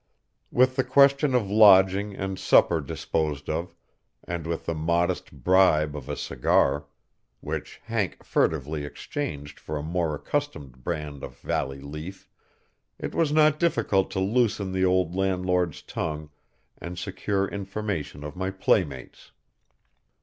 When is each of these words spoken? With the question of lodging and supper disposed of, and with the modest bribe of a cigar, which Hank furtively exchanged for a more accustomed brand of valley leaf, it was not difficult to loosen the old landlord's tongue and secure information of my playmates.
With 0.51 0.77
the 0.77 0.83
question 0.83 1.35
of 1.35 1.51
lodging 1.51 2.15
and 2.15 2.39
supper 2.39 2.81
disposed 2.81 3.51
of, 3.51 3.75
and 4.23 4.47
with 4.47 4.65
the 4.65 4.73
modest 4.73 5.31
bribe 5.31 5.95
of 5.95 6.09
a 6.09 6.15
cigar, 6.17 6.87
which 7.39 7.79
Hank 7.83 8.23
furtively 8.23 8.83
exchanged 8.83 9.59
for 9.59 9.77
a 9.77 9.83
more 9.83 10.15
accustomed 10.15 10.83
brand 10.83 11.23
of 11.23 11.37
valley 11.37 11.81
leaf, 11.81 12.27
it 12.97 13.13
was 13.13 13.31
not 13.31 13.59
difficult 13.59 14.09
to 14.09 14.19
loosen 14.19 14.71
the 14.71 14.83
old 14.85 15.13
landlord's 15.13 15.83
tongue 15.83 16.31
and 16.79 16.97
secure 16.97 17.47
information 17.47 18.23
of 18.23 18.35
my 18.35 18.49
playmates. 18.49 19.33